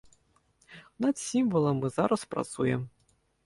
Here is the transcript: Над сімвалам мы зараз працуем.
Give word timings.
Над 1.05 1.21
сімвалам 1.25 1.75
мы 1.87 1.95
зараз 2.01 2.21
працуем. 2.35 2.81